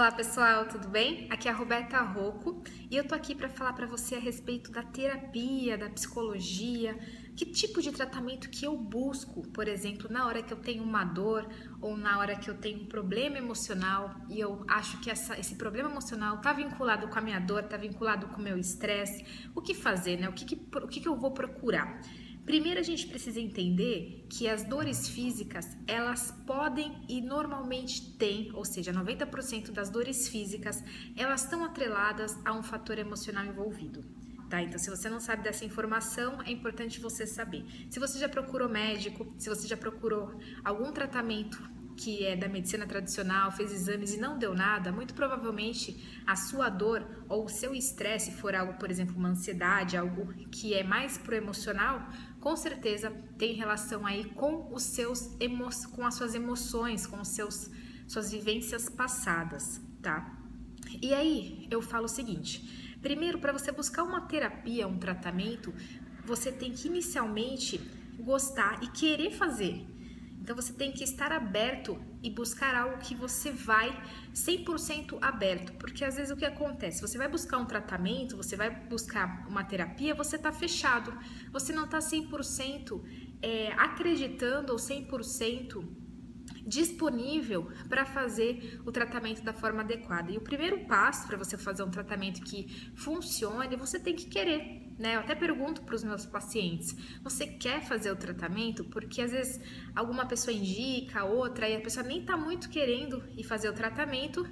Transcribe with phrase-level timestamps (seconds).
[0.00, 1.26] Olá pessoal, tudo bem?
[1.28, 4.70] Aqui é a Roberta Rocco e eu tô aqui para falar para você a respeito
[4.72, 6.98] da terapia, da psicologia,
[7.36, 11.04] que tipo de tratamento que eu busco, por exemplo, na hora que eu tenho uma
[11.04, 11.46] dor
[11.82, 15.56] ou na hora que eu tenho um problema emocional e eu acho que essa, esse
[15.56, 19.22] problema emocional tá vinculado com a minha dor, tá vinculado com o meu estresse,
[19.54, 20.30] o que fazer, né?
[20.30, 22.00] O que, que, o que, que eu vou procurar?
[22.50, 28.64] Primeiro a gente precisa entender que as dores físicas, elas podem e normalmente têm, ou
[28.64, 30.82] seja, 90% das dores físicas,
[31.16, 34.04] elas estão atreladas a um fator emocional envolvido.
[34.48, 34.60] Tá?
[34.60, 37.64] Então, se você não sabe dessa informação, é importante você saber.
[37.88, 41.62] Se você já procurou médico, se você já procurou algum tratamento
[41.96, 46.68] que é da medicina tradicional, fez exames e não deu nada, muito provavelmente a sua
[46.68, 51.18] dor ou o seu estresse for algo, por exemplo, uma ansiedade, algo que é mais
[51.18, 52.08] pro emocional,
[52.40, 57.28] com certeza tem relação aí com os seus emo com as suas emoções, com os
[57.28, 57.70] seus
[58.08, 60.36] suas vivências passadas, tá?
[61.00, 65.72] E aí, eu falo o seguinte: primeiro, para você buscar uma terapia, um tratamento,
[66.24, 67.80] você tem que inicialmente
[68.18, 69.86] gostar e querer fazer.
[70.40, 73.90] Então você tem que estar aberto e buscar algo que você vai
[74.34, 77.00] 100% aberto, porque às vezes o que acontece?
[77.00, 81.16] Você vai buscar um tratamento, você vai buscar uma terapia, você está fechado,
[81.52, 83.02] você não está 100%
[83.42, 85.99] é, acreditando ou 100%
[86.70, 90.30] disponível para fazer o tratamento da forma adequada.
[90.30, 94.90] E o primeiro passo para você fazer um tratamento que funcione, você tem que querer
[95.00, 95.16] né?
[95.16, 98.84] Eu até pergunto para os meus pacientes: você quer fazer o tratamento?
[98.84, 99.58] Porque às vezes
[99.96, 104.46] alguma pessoa indica, outra, e a pessoa nem está muito querendo ir fazer o tratamento.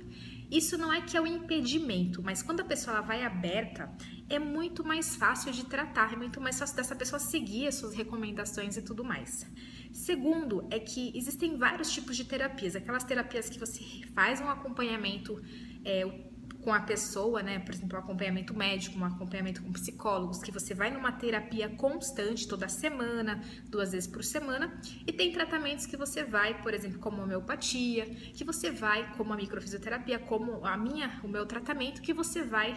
[0.50, 3.92] Isso não é que é um impedimento, mas quando a pessoa vai aberta,
[4.30, 7.94] é muito mais fácil de tratar, é muito mais fácil dessa pessoa seguir as suas
[7.94, 9.46] recomendações e tudo mais.
[9.92, 12.76] Segundo, é que existem vários tipos de terapias.
[12.76, 13.82] Aquelas terapias que você
[14.14, 15.42] faz um acompanhamento
[15.84, 16.04] é,
[16.62, 17.58] com a pessoa, né?
[17.58, 22.46] Por exemplo, um acompanhamento médico, um acompanhamento com psicólogos, que você vai numa terapia constante
[22.46, 27.22] toda semana, duas vezes por semana, e tem tratamentos que você vai, por exemplo, como
[27.22, 32.42] homeopatia, que você vai como a microfisioterapia, como a minha, o meu tratamento, que você
[32.42, 32.76] vai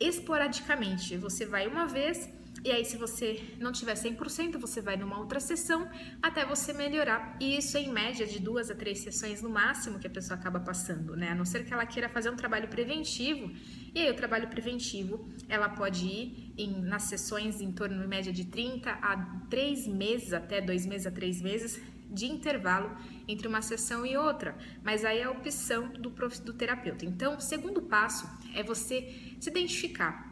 [0.00, 1.16] esporadicamente.
[1.16, 2.28] Você vai uma vez
[2.64, 5.88] e aí, se você não tiver 100%, você vai numa outra sessão
[6.22, 7.36] até você melhorar.
[7.40, 10.60] E isso em média de duas a três sessões no máximo que a pessoa acaba
[10.60, 11.30] passando, né?
[11.30, 13.50] A não ser que ela queira fazer um trabalho preventivo.
[13.92, 18.32] E aí, o trabalho preventivo, ela pode ir em, nas sessões em torno, em média,
[18.32, 19.16] de 30 a
[19.50, 22.96] 3 meses, até 2 meses a 3 meses de intervalo
[23.26, 27.06] entre uma sessão e outra, mas aí é a opção do, do terapeuta.
[27.06, 30.31] Então, o segundo passo é você se identificar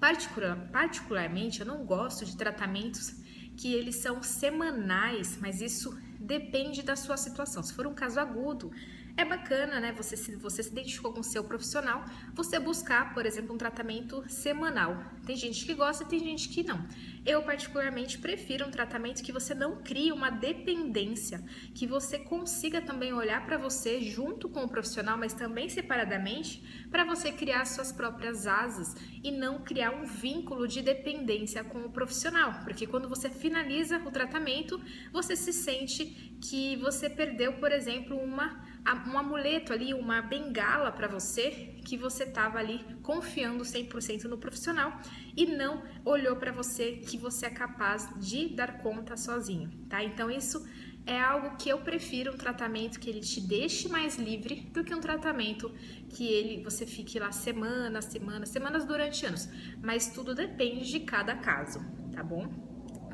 [0.00, 3.14] Particular, particularmente, eu não gosto de tratamentos
[3.56, 7.62] que eles são semanais, mas isso depende da sua situação.
[7.62, 8.70] Se for um caso agudo,
[9.16, 9.92] é bacana, né?
[9.92, 12.04] Você se você se identificou com o seu profissional,
[12.34, 15.02] você buscar, por exemplo, um tratamento semanal.
[15.24, 16.86] Tem gente que gosta tem gente que não.
[17.24, 21.42] Eu particularmente prefiro um tratamento que você não crie uma dependência,
[21.74, 27.04] que você consiga também olhar para você junto com o profissional, mas também separadamente, para
[27.04, 28.94] você criar suas próprias asas
[29.24, 34.10] e não criar um vínculo de dependência com o profissional, porque quando você finaliza o
[34.10, 34.80] tratamento,
[35.12, 36.04] você se sente
[36.40, 38.75] que você perdeu, por exemplo, uma
[39.06, 45.00] um amuleto ali, uma bengala para você, que você estava ali confiando 100% no profissional
[45.36, 50.02] e não olhou para você que você é capaz de dar conta sozinho, tá?
[50.02, 50.64] Então isso
[51.06, 54.92] é algo que eu prefiro um tratamento que ele te deixe mais livre do que
[54.92, 55.72] um tratamento
[56.10, 59.48] que ele você fique lá semanas, semanas, semanas durante anos,
[59.80, 61.78] mas tudo depende de cada caso,
[62.12, 62.48] tá bom?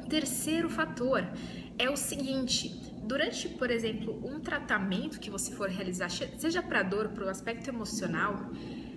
[0.09, 1.23] Terceiro fator
[1.79, 7.09] é o seguinte, Durante, por exemplo, um tratamento que você for realizar, seja para dor,
[7.09, 8.51] para o aspecto emocional,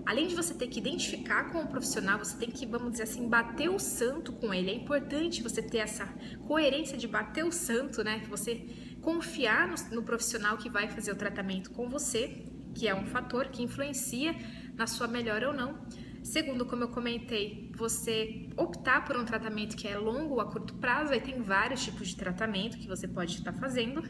[0.05, 3.27] além de você ter que identificar com o profissional, você tem que, vamos dizer assim,
[3.27, 4.69] bater o santo com ele.
[4.69, 6.05] É importante você ter essa
[6.47, 8.23] coerência de bater o santo, né?
[8.29, 8.67] Você
[9.01, 12.45] confiar no, no profissional que vai fazer o tratamento com você,
[12.75, 14.35] que é um fator que influencia
[14.75, 15.85] na sua melhora ou não.
[16.25, 20.73] Segundo, como eu comentei, você optar por um tratamento que é longo ou a curto
[20.73, 24.01] prazo, aí tem vários tipos de tratamento que você pode estar fazendo.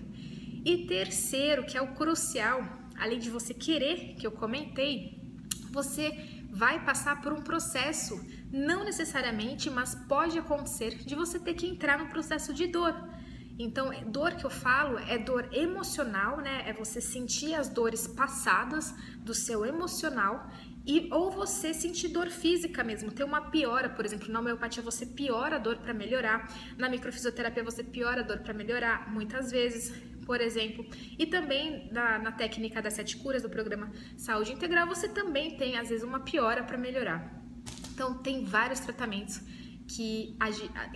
[0.63, 2.63] E terceiro, que é o crucial,
[2.97, 5.21] além de você querer, que eu comentei,
[5.71, 8.17] você vai passar por um processo,
[8.49, 12.95] não necessariamente, mas pode acontecer de você ter que entrar no processo de dor.
[13.59, 16.63] Então, dor que eu falo é dor emocional, né?
[16.65, 20.49] É você sentir as dores passadas do seu emocional
[20.85, 25.05] e ou você sentir dor física mesmo, ter uma piora, por exemplo, na homeopatia você
[25.05, 29.93] piora a dor para melhorar, na microfisioterapia você piora a dor para melhorar, muitas vezes
[30.25, 30.85] por exemplo.
[31.17, 35.77] E também na, na técnica das sete curas do programa Saúde Integral, você também tem,
[35.77, 37.41] às vezes, uma piora para melhorar.
[37.93, 39.39] Então, tem vários tratamentos
[39.87, 40.35] que,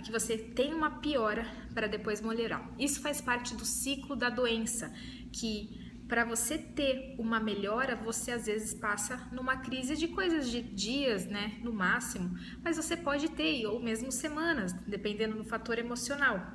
[0.04, 2.68] que você tem uma piora para depois melhorar.
[2.78, 4.92] Isso faz parte do ciclo da doença,
[5.32, 5.79] que
[6.10, 11.24] para você ter uma melhora, você às vezes passa numa crise de coisas de dias,
[11.24, 16.52] né, no máximo, mas você pode ter ou mesmo semanas, dependendo do fator emocional.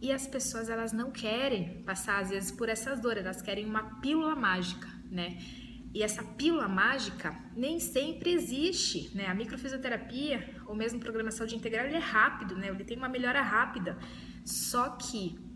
[0.00, 4.00] E as pessoas elas não querem passar às vezes por essas dores, elas querem uma
[4.00, 5.36] pílula mágica, né?
[5.92, 9.26] E essa pílula mágica nem sempre existe, né?
[9.26, 12.68] A microfisioterapia, ou mesmo programação de integral, ele é rápido, né?
[12.68, 13.98] Ele tem uma melhora rápida.
[14.44, 15.51] Só que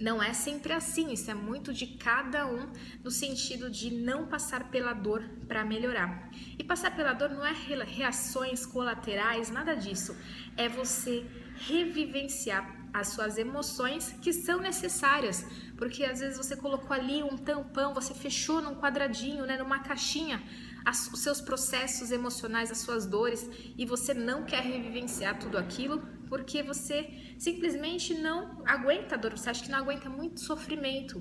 [0.00, 2.72] não é sempre assim, isso é muito de cada um
[3.04, 6.30] no sentido de não passar pela dor para melhorar.
[6.58, 10.16] E passar pela dor não é reações colaterais, nada disso.
[10.56, 11.26] É você
[11.68, 15.44] revivenciar as suas emoções que são necessárias,
[15.76, 20.42] porque às vezes você colocou ali um tampão, você fechou num quadradinho, né, numa caixinha,
[20.82, 26.02] as, os seus processos emocionais, as suas dores, e você não quer revivenciar tudo aquilo
[26.30, 31.20] porque você simplesmente não aguenta a dor, você acha que não aguenta muito sofrimento.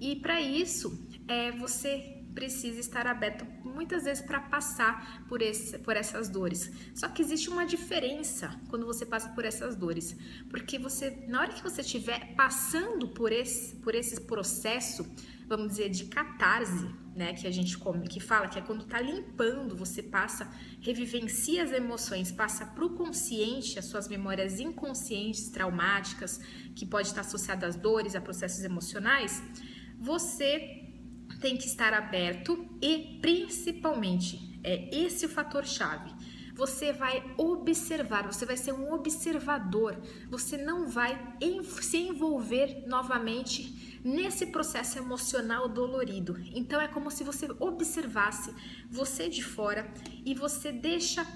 [0.00, 5.96] E para isso, é, você precisa estar aberto muitas vezes para passar por, esse, por
[5.96, 6.70] essas dores.
[6.94, 10.16] Só que existe uma diferença quando você passa por essas dores,
[10.48, 15.06] porque você, na hora que você estiver passando por esse, por esse processo,
[15.46, 16.88] vamos dizer, de catarse,
[17.20, 20.50] né, que a gente come, que fala que é quando tá limpando, você passa,
[20.80, 26.40] revivencia as emoções, passa para o consciente as suas memórias inconscientes, traumáticas,
[26.74, 29.42] que pode estar associadas às dores, a processos emocionais,
[29.98, 30.82] você
[31.42, 36.10] tem que estar aberto e principalmente é esse o fator chave.
[36.54, 39.94] Você vai observar, você vai ser um observador,
[40.30, 41.36] você não vai
[41.82, 46.36] se envolver novamente nesse processo emocional dolorido.
[46.54, 48.54] Então é como se você observasse
[48.90, 49.92] você de fora
[50.24, 51.26] e você deixa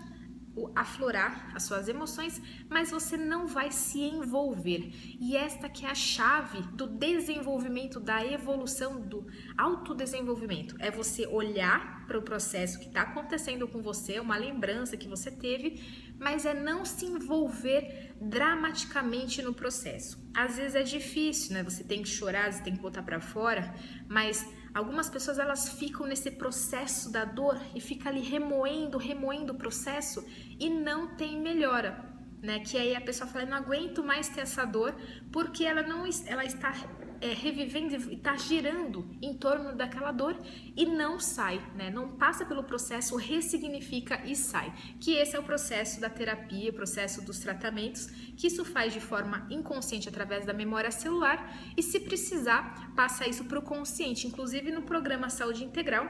[0.75, 4.93] aflorar as suas emoções, mas você não vai se envolver.
[5.21, 9.27] E esta que é a chave do desenvolvimento, da evolução, do
[9.59, 10.77] autodesenvolvimento.
[10.79, 15.31] É você olhar para o processo que está acontecendo com você, uma lembrança que você
[15.31, 15.83] teve,
[16.19, 20.23] mas é não se envolver dramaticamente no processo.
[20.35, 21.63] Às vezes é difícil, né?
[21.63, 23.75] Você tem que chorar, você tem que botar para fora,
[24.09, 29.57] mas Algumas pessoas elas ficam nesse processo da dor e fica ali remoendo, remoendo o
[29.57, 30.27] processo
[30.59, 32.05] e não tem melhora,
[32.43, 32.59] né?
[32.59, 34.93] Que aí a pessoa fala, não aguento mais ter essa dor
[35.31, 36.73] porque ela não ela está
[37.21, 40.37] é, revivendo e está girando em torno daquela dor
[40.77, 41.91] e não sai, né?
[41.91, 44.73] Não passa pelo processo, ressignifica e sai.
[45.01, 48.07] Que esse é o processo da terapia, o processo dos tratamentos,
[48.37, 53.45] que isso faz de forma inconsciente através da memória celular e, se precisar, passa isso
[53.45, 54.27] para o consciente.
[54.27, 56.07] Inclusive no programa Saúde Integral,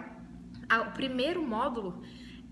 [0.89, 2.03] o primeiro módulo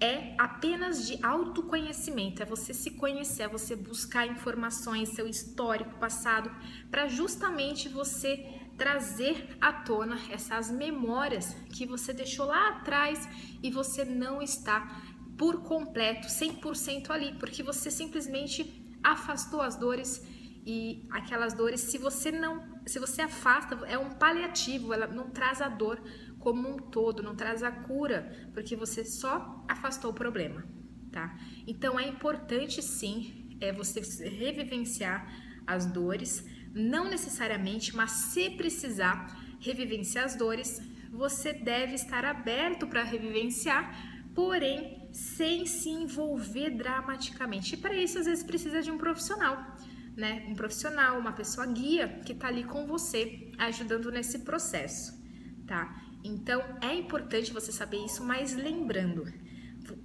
[0.03, 6.51] é apenas de autoconhecimento, é você se conhecer, é você buscar informações, seu histórico passado,
[6.91, 8.45] para justamente você
[8.77, 13.29] trazer à tona essas memórias que você deixou lá atrás
[13.63, 15.01] e você não está
[15.39, 20.21] por completo, 100% ali, porque você simplesmente afastou as dores
[20.67, 25.61] e aquelas dores, se você não, se você afasta, é um paliativo, ela não traz
[25.61, 26.01] a dor
[26.43, 30.65] como um todo, não traz a cura, porque você só afastou o problema,
[31.11, 31.39] tá?
[31.67, 35.19] Então é importante sim é você revivenciar
[35.67, 36.45] as dores,
[36.75, 39.15] não necessariamente, mas se precisar
[39.61, 40.81] revivenciar as dores,
[41.13, 43.95] você deve estar aberto para revivenciar,
[44.35, 47.75] porém sem se envolver dramaticamente.
[47.75, 49.77] E para isso às vezes precisa de um profissional,
[50.17, 50.45] né?
[50.49, 55.23] Um profissional, uma pessoa guia que está ali com você, ajudando nesse processo,
[55.67, 56.02] tá?
[56.25, 59.25] Então é importante você saber isso, mas lembrando,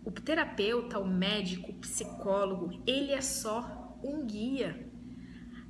[0.03, 4.89] o terapeuta, o médico, o psicólogo, ele é só um guia.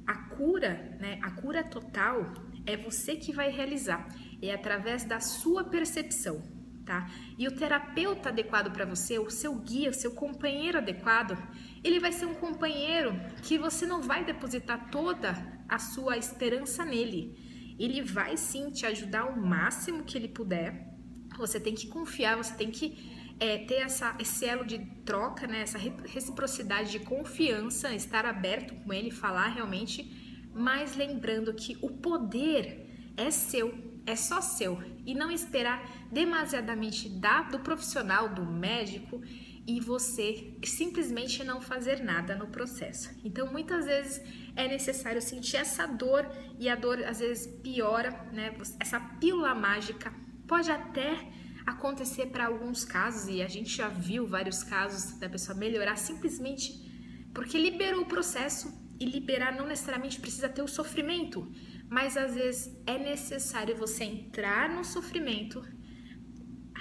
[0.05, 2.33] A cura, né, a cura total
[2.65, 4.07] é você que vai realizar,
[4.41, 6.41] é através da sua percepção,
[6.85, 7.09] tá?
[7.37, 11.37] E o terapeuta adequado para você, o seu guia, o seu companheiro adequado,
[11.83, 13.11] ele vai ser um companheiro
[13.41, 15.33] que você não vai depositar toda
[15.67, 17.46] a sua esperança nele
[17.77, 20.93] ele vai sim te ajudar o máximo que ele puder.
[21.37, 22.97] Você tem que confiar, você tem que
[23.39, 25.61] é, ter essa, esse elo de troca, né?
[25.61, 33.13] essa reciprocidade de confiança, estar aberto com ele, falar realmente, mas lembrando que o poder
[33.15, 33.73] é seu,
[34.05, 34.81] é só seu.
[35.05, 39.21] e não esperar demasiadamente da, do profissional, do médico
[39.67, 43.09] e você simplesmente não fazer nada no processo.
[43.23, 44.21] Então, muitas vezes
[44.55, 46.25] é necessário sentir essa dor
[46.57, 48.55] e a dor às vezes piora, né?
[48.79, 50.13] Essa pílula mágica
[50.47, 51.29] pode até
[51.65, 56.87] acontecer para alguns casos e a gente já viu vários casos da pessoa melhorar simplesmente
[57.33, 61.51] porque liberou o processo e liberar não necessariamente precisa ter o sofrimento,
[61.89, 65.61] mas às vezes é necessário você entrar no sofrimento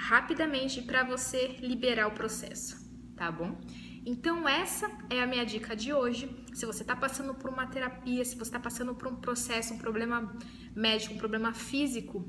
[0.06, 2.76] rapidamente para você liberar o processo,
[3.16, 3.60] tá bom?
[4.04, 6.30] Então essa é a minha dica de hoje.
[6.54, 9.78] Se você está passando por uma terapia, se você está passando por um processo, um
[9.78, 10.32] problema
[10.76, 12.24] médico, um problema físico,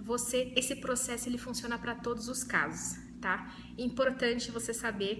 [0.00, 3.54] você esse processo ele funciona para todos os casos, tá?
[3.78, 5.14] Importante você saber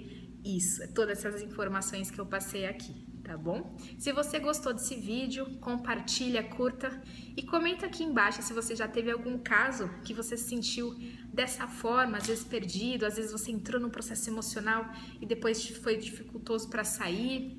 [0.44, 3.76] isso, todas essas informações que eu passei aqui tá bom?
[3.96, 7.00] Se você gostou desse vídeo, compartilha, curta
[7.36, 10.92] e comenta aqui embaixo se você já teve algum caso que você se sentiu
[11.32, 15.96] dessa forma, às vezes perdido, às vezes você entrou num processo emocional e depois foi
[15.96, 17.56] dificultoso para sair.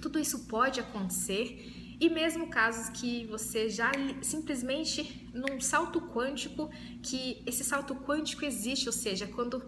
[0.00, 1.96] Tudo isso pode acontecer.
[2.00, 6.70] E mesmo casos que você já simplesmente num salto quântico,
[7.02, 9.62] que esse salto quântico existe, ou seja, quando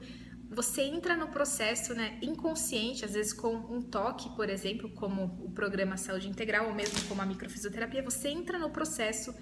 [0.49, 5.51] você entra no processo né, inconsciente, às vezes com um toque, por exemplo, como o
[5.51, 9.35] programa Saúde Integral, ou mesmo como a microfisioterapia, você entra no processo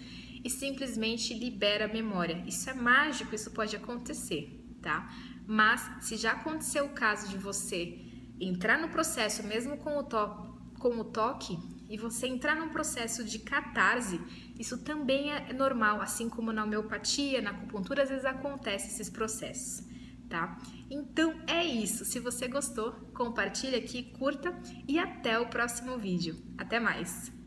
[0.44, 2.42] e simplesmente libera a memória.
[2.46, 5.10] Isso é mágico, isso pode acontecer, tá?
[5.46, 7.98] Mas se já aconteceu o caso de você
[8.40, 13.24] entrar no processo, mesmo com o, to com o toque, e você entrar num processo
[13.24, 14.20] de catarse,
[14.58, 19.90] isso também é normal, assim como na homeopatia, na acupuntura, às vezes acontece esses processos
[20.30, 20.56] tá?
[20.88, 22.04] Então é isso.
[22.06, 24.56] Se você gostou, compartilhe aqui, curta
[24.88, 26.40] e até o próximo vídeo.
[26.56, 27.30] Até mais!